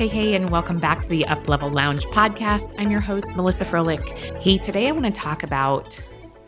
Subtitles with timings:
[0.00, 2.74] Hey, hey, and welcome back to the Uplevel Lounge podcast.
[2.78, 4.40] I'm your host, Melissa Froehlich.
[4.40, 6.00] Hey, today I want to talk about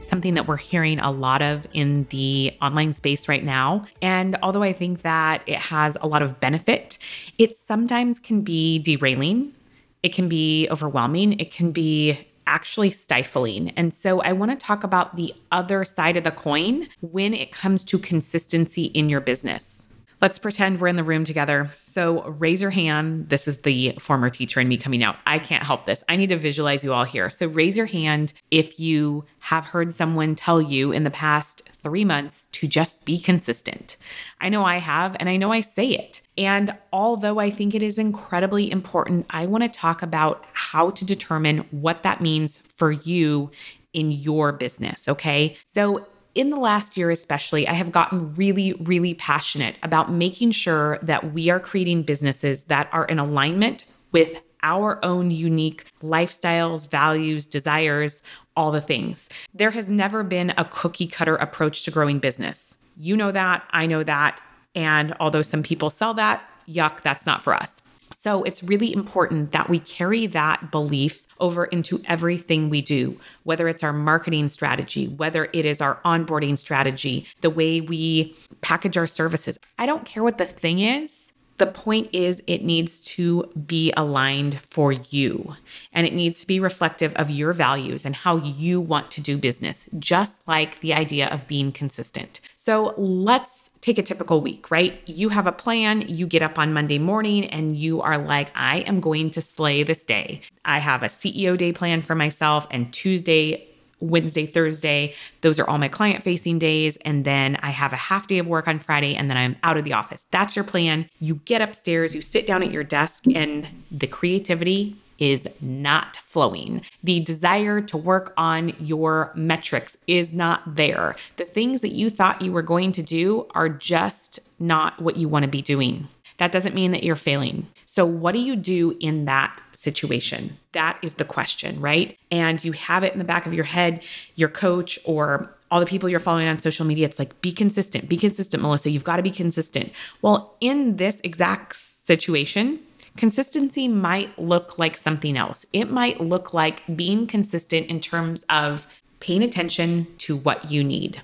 [0.00, 3.86] something that we're hearing a lot of in the online space right now.
[4.02, 6.98] And although I think that it has a lot of benefit,
[7.38, 9.54] it sometimes can be derailing,
[10.02, 13.70] it can be overwhelming, it can be actually stifling.
[13.78, 17.50] And so I want to talk about the other side of the coin when it
[17.50, 19.87] comes to consistency in your business.
[20.20, 21.70] Let's pretend we're in the room together.
[21.84, 23.28] So raise your hand.
[23.28, 25.16] This is the former teacher and me coming out.
[25.26, 26.02] I can't help this.
[26.08, 27.30] I need to visualize you all here.
[27.30, 32.04] So raise your hand if you have heard someone tell you in the past three
[32.04, 33.96] months to just be consistent.
[34.40, 36.22] I know I have, and I know I say it.
[36.36, 41.04] And although I think it is incredibly important, I want to talk about how to
[41.04, 43.50] determine what that means for you
[43.92, 45.08] in your business.
[45.08, 45.56] Okay.
[45.66, 46.06] So
[46.38, 51.32] in the last year, especially, I have gotten really, really passionate about making sure that
[51.32, 58.22] we are creating businesses that are in alignment with our own unique lifestyles, values, desires,
[58.56, 59.28] all the things.
[59.52, 62.76] There has never been a cookie cutter approach to growing business.
[62.96, 64.40] You know that, I know that.
[64.76, 67.82] And although some people sell that, yuck, that's not for us.
[68.12, 73.68] So it's really important that we carry that belief over into everything we do, whether
[73.68, 79.06] it's our marketing strategy, whether it is our onboarding strategy, the way we package our
[79.06, 79.58] services.
[79.78, 81.27] I don't care what the thing is.
[81.58, 85.56] The point is, it needs to be aligned for you
[85.92, 89.36] and it needs to be reflective of your values and how you want to do
[89.36, 92.40] business, just like the idea of being consistent.
[92.54, 95.00] So let's take a typical week, right?
[95.06, 98.78] You have a plan, you get up on Monday morning and you are like, I
[98.80, 100.42] am going to slay this day.
[100.64, 103.67] I have a CEO day plan for myself, and Tuesday,
[104.00, 106.96] Wednesday, Thursday, those are all my client facing days.
[107.04, 109.76] And then I have a half day of work on Friday, and then I'm out
[109.76, 110.24] of the office.
[110.30, 111.08] That's your plan.
[111.20, 116.80] You get upstairs, you sit down at your desk, and the creativity is not flowing.
[117.02, 121.16] The desire to work on your metrics is not there.
[121.36, 125.28] The things that you thought you were going to do are just not what you
[125.28, 126.08] want to be doing.
[126.38, 127.66] That doesn't mean that you're failing.
[127.98, 130.56] So, what do you do in that situation?
[130.70, 132.16] That is the question, right?
[132.30, 134.04] And you have it in the back of your head,
[134.36, 137.06] your coach or all the people you're following on social media.
[137.06, 138.88] It's like, be consistent, be consistent, Melissa.
[138.88, 139.90] You've got to be consistent.
[140.22, 142.78] Well, in this exact situation,
[143.16, 145.66] Consistency might look like something else.
[145.72, 148.86] It might look like being consistent in terms of
[149.18, 151.20] paying attention to what you need.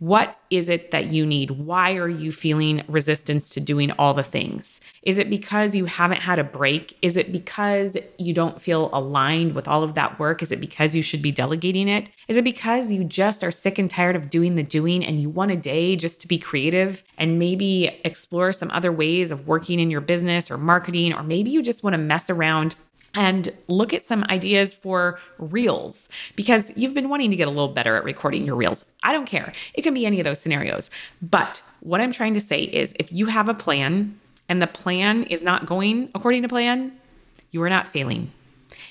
[0.00, 1.50] What is it that you need?
[1.50, 4.80] Why are you feeling resistance to doing all the things?
[5.02, 6.96] Is it because you haven't had a break?
[7.02, 10.42] Is it because you don't feel aligned with all of that work?
[10.42, 12.08] Is it because you should be delegating it?
[12.28, 15.28] Is it because you just are sick and tired of doing the doing and you
[15.28, 19.78] want a day just to be creative and maybe explore some other ways of working
[19.80, 21.12] in your business or marketing?
[21.12, 22.74] Or maybe you just want to mess around
[23.14, 27.68] and look at some ideas for reels because you've been wanting to get a little
[27.68, 28.84] better at recording your reels.
[29.02, 29.52] I don't care.
[29.74, 30.90] It can be any of those scenarios.
[31.20, 34.18] But what I'm trying to say is if you have a plan
[34.48, 36.92] and the plan is not going according to plan,
[37.50, 38.32] you are not failing.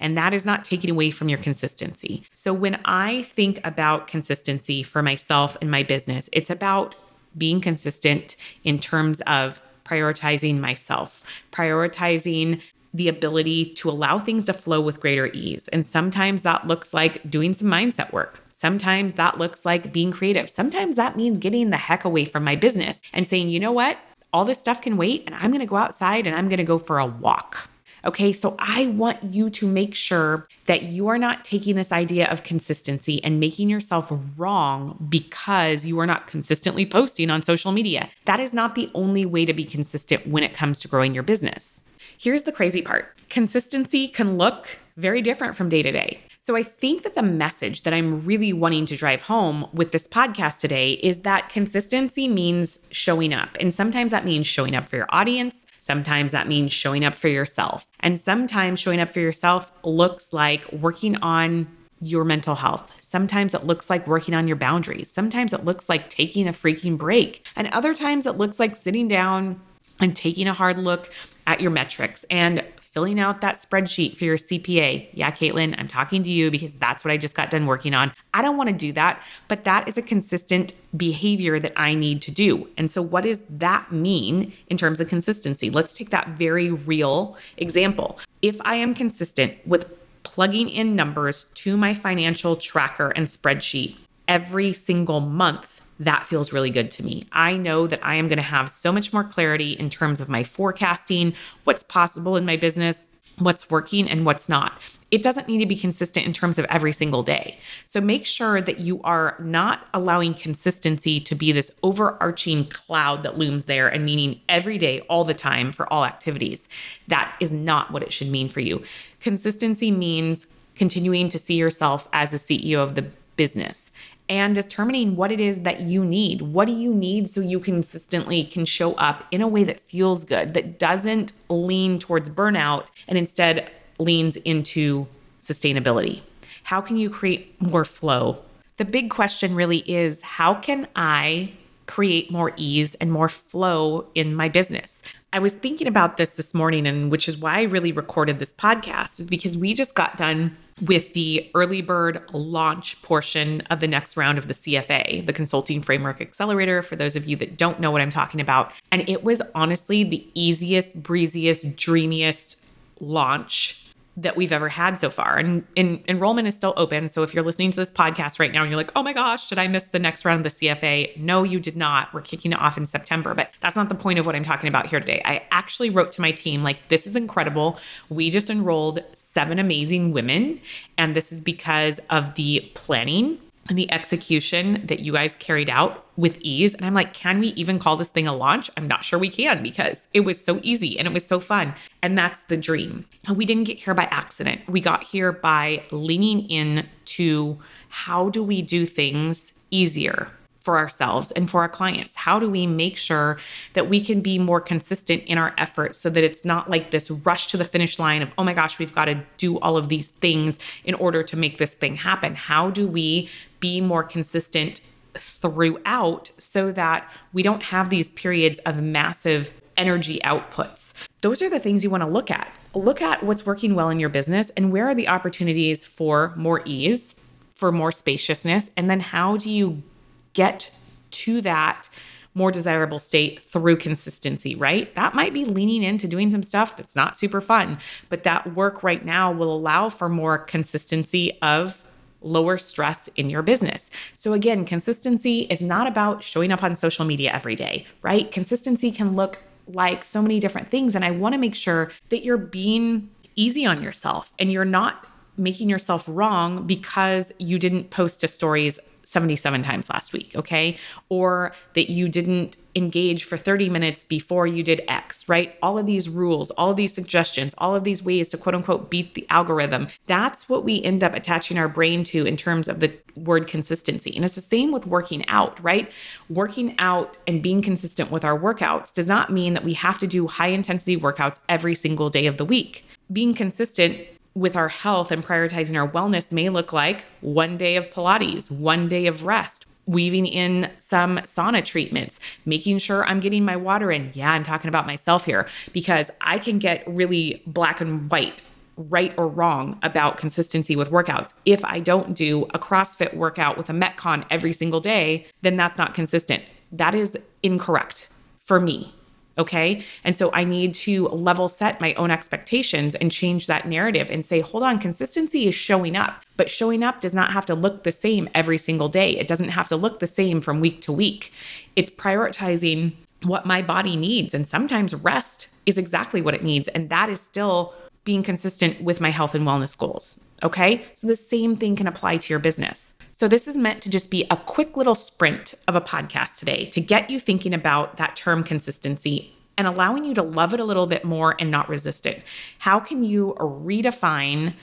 [0.00, 2.24] And that is not taking away from your consistency.
[2.34, 6.96] So when I think about consistency for myself and my business, it's about
[7.36, 12.60] being consistent in terms of prioritizing myself, prioritizing
[12.92, 15.68] the ability to allow things to flow with greater ease.
[15.68, 18.40] And sometimes that looks like doing some mindset work.
[18.52, 20.50] Sometimes that looks like being creative.
[20.50, 23.98] Sometimes that means getting the heck away from my business and saying, you know what?
[24.32, 26.98] All this stuff can wait, and I'm gonna go outside and I'm gonna go for
[26.98, 27.68] a walk.
[28.04, 32.26] Okay, so I want you to make sure that you are not taking this idea
[32.30, 38.08] of consistency and making yourself wrong because you are not consistently posting on social media.
[38.24, 41.22] That is not the only way to be consistent when it comes to growing your
[41.22, 41.82] business.
[42.22, 46.20] Here's the crazy part consistency can look very different from day to day.
[46.42, 50.06] So I think that the message that I'm really wanting to drive home with this
[50.06, 53.56] podcast today is that consistency means showing up.
[53.58, 55.64] And sometimes that means showing up for your audience.
[55.78, 57.86] Sometimes that means showing up for yourself.
[58.00, 62.92] And sometimes showing up for yourself looks like working on your mental health.
[63.00, 65.10] Sometimes it looks like working on your boundaries.
[65.10, 67.46] Sometimes it looks like taking a freaking break.
[67.56, 69.58] And other times it looks like sitting down
[70.00, 71.10] and taking a hard look
[71.50, 75.08] at your metrics and filling out that spreadsheet for your CPA.
[75.12, 78.12] Yeah, Caitlin, I'm talking to you because that's what I just got done working on.
[78.34, 82.22] I don't want to do that, but that is a consistent behavior that I need
[82.22, 82.68] to do.
[82.76, 85.70] And so, what does that mean in terms of consistency?
[85.70, 88.18] Let's take that very real example.
[88.42, 89.86] If I am consistent with
[90.22, 93.96] plugging in numbers to my financial tracker and spreadsheet
[94.28, 97.26] every single month, that feels really good to me.
[97.30, 100.28] I know that I am going to have so much more clarity in terms of
[100.28, 103.06] my forecasting, what's possible in my business,
[103.38, 104.80] what's working, and what's not.
[105.10, 107.58] It doesn't need to be consistent in terms of every single day.
[107.86, 113.36] So make sure that you are not allowing consistency to be this overarching cloud that
[113.36, 116.68] looms there and meaning every day, all the time for all activities.
[117.08, 118.82] That is not what it should mean for you.
[119.20, 123.90] Consistency means continuing to see yourself as a CEO of the business
[124.30, 126.40] and determining what it is that you need.
[126.40, 130.24] What do you need so you consistently can show up in a way that feels
[130.24, 133.68] good, that doesn't lean towards burnout and instead
[133.98, 135.08] leans into
[135.42, 136.22] sustainability?
[136.62, 138.38] How can you create more flow?
[138.76, 141.52] The big question really is how can I
[141.86, 145.02] create more ease and more flow in my business?
[145.32, 148.52] I was thinking about this this morning, and which is why I really recorded this
[148.52, 153.86] podcast, is because we just got done with the early bird launch portion of the
[153.86, 157.78] next round of the CFA, the Consulting Framework Accelerator, for those of you that don't
[157.78, 158.72] know what I'm talking about.
[158.90, 162.64] And it was honestly the easiest, breeziest, dreamiest
[162.98, 165.36] launch that we've ever had so far.
[165.36, 167.08] And enrollment is still open.
[167.08, 169.48] So if you're listening to this podcast right now and you're like, oh my gosh,
[169.48, 171.16] did I miss the next round of the CFA?
[171.16, 172.12] No, you did not.
[172.12, 173.34] We're kicking it off in September.
[173.34, 175.22] But that's not the point of what I'm talking about here today.
[175.24, 177.78] I actually wrote to my team, like, this is incredible.
[178.08, 180.60] We just enrolled seven amazing women.
[180.98, 183.38] And this is because of the planning
[183.70, 186.74] and the execution that you guys carried out with ease.
[186.74, 188.68] And I'm like, can we even call this thing a launch?
[188.76, 191.74] I'm not sure we can because it was so easy and it was so fun.
[192.02, 193.06] And that's the dream.
[193.32, 194.68] We didn't get here by accident.
[194.68, 197.58] We got here by leaning in to
[197.88, 202.14] how do we do things easier for ourselves and for our clients?
[202.14, 203.38] How do we make sure
[203.72, 207.10] that we can be more consistent in our efforts so that it's not like this
[207.10, 209.88] rush to the finish line of, oh my gosh, we've got to do all of
[209.88, 212.34] these things in order to make this thing happen?
[212.34, 213.28] How do we
[213.60, 214.80] be more consistent
[215.14, 220.92] throughout so that we don't have these periods of massive energy outputs?
[221.22, 222.52] Those are the things you want to look at.
[222.74, 226.62] Look at what's working well in your business and where are the opportunities for more
[226.64, 227.14] ease,
[227.54, 229.82] for more spaciousness, and then how do you
[230.32, 230.70] get
[231.10, 231.88] to that
[232.34, 234.94] more desirable state through consistency, right?
[234.94, 237.78] That might be leaning into doing some stuff that's not super fun,
[238.08, 241.82] but that work right now will allow for more consistency of
[242.22, 243.90] lower stress in your business.
[244.14, 248.30] So, again, consistency is not about showing up on social media every day, right?
[248.30, 250.94] Consistency can look like so many different things.
[250.94, 255.06] And I want to make sure that you're being easy on yourself and you're not
[255.36, 260.76] making yourself wrong because you didn't post to stories 77 times last week, okay?
[261.08, 265.56] Or that you didn't engage for 30 minutes before you did X, right?
[265.62, 268.90] All of these rules, all of these suggestions, all of these ways to quote unquote
[268.90, 269.88] beat the algorithm.
[270.06, 274.14] That's what we end up attaching our brain to in terms of the word consistency.
[274.14, 275.90] And it's the same with working out, right?
[276.28, 280.06] Working out and being consistent with our workouts does not mean that we have to
[280.06, 282.84] do high intensity workouts every single day of the week.
[283.12, 283.98] Being consistent
[284.34, 288.88] with our health and prioritizing our wellness may look like one day of Pilates, one
[288.88, 294.10] day of rest, weaving in some sauna treatments, making sure I'm getting my water in.
[294.14, 298.42] Yeah, I'm talking about myself here because I can get really black and white,
[298.76, 301.34] right or wrong about consistency with workouts.
[301.44, 305.76] If I don't do a CrossFit workout with a Metcon every single day, then that's
[305.76, 306.44] not consistent.
[306.72, 308.08] That is incorrect
[308.40, 308.94] for me.
[309.40, 309.82] Okay.
[310.04, 314.24] And so I need to level set my own expectations and change that narrative and
[314.24, 317.84] say, hold on, consistency is showing up, but showing up does not have to look
[317.84, 319.18] the same every single day.
[319.18, 321.32] It doesn't have to look the same from week to week.
[321.74, 322.92] It's prioritizing
[323.22, 324.34] what my body needs.
[324.34, 326.68] And sometimes rest is exactly what it needs.
[326.68, 327.72] And that is still
[328.04, 330.24] being consistent with my health and wellness goals.
[330.42, 330.84] Okay.
[330.94, 332.94] So the same thing can apply to your business.
[333.12, 336.64] So, this is meant to just be a quick little sprint of a podcast today
[336.70, 340.64] to get you thinking about that term consistency and allowing you to love it a
[340.64, 342.22] little bit more and not resist it.
[342.60, 344.54] How can you redefine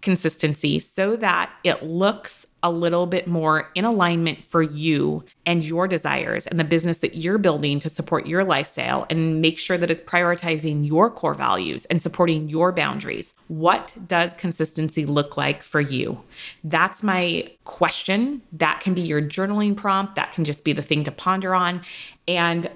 [0.00, 5.86] consistency so that it looks a little bit more in alignment for you and your
[5.86, 9.90] desires and the business that you're building to support your lifestyle and make sure that
[9.90, 13.34] it's prioritizing your core values and supporting your boundaries.
[13.48, 16.22] What does consistency look like for you?
[16.64, 18.40] That's my question.
[18.50, 21.82] That can be your journaling prompt, that can just be the thing to ponder on.
[22.26, 22.70] And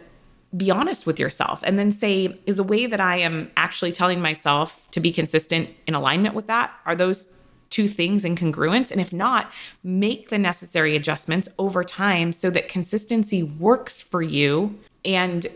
[0.56, 4.20] be honest with yourself and then say, is the way that I am actually telling
[4.20, 6.72] myself to be consistent in alignment with that?
[6.86, 7.28] Are those
[7.70, 8.90] two things in congruence?
[8.90, 9.50] And if not,
[9.82, 15.46] make the necessary adjustments over time so that consistency works for you and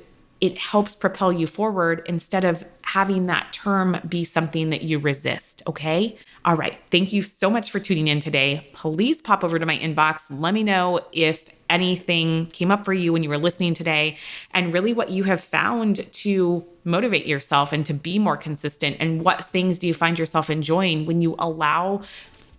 [0.42, 5.62] it helps propel you forward instead of having that term be something that you resist.
[5.68, 6.18] Okay.
[6.44, 6.78] All right.
[6.90, 8.68] Thank you so much for tuning in today.
[8.72, 10.24] Please pop over to my inbox.
[10.30, 14.16] Let me know if anything came up for you when you were listening today
[14.52, 19.24] and really what you have found to motivate yourself and to be more consistent and
[19.24, 22.02] what things do you find yourself enjoying when you allow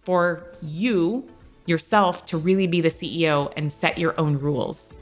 [0.03, 1.25] for you
[1.65, 4.95] yourself to really be the CEO and set your own rules.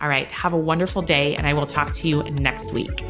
[0.00, 3.04] All right, have a wonderful day and I will talk to you next week.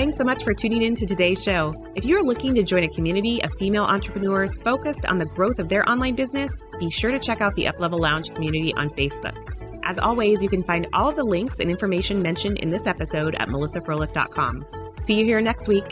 [0.00, 1.74] Thanks so much for tuning in to today's show.
[1.94, 5.68] If you're looking to join a community of female entrepreneurs focused on the growth of
[5.68, 9.36] their online business, be sure to check out the Uplevel Lounge community on Facebook.
[9.82, 13.48] As always, you can find all the links and information mentioned in this episode at
[13.48, 14.64] melissafroehlich.com.
[15.02, 15.84] See you here next week.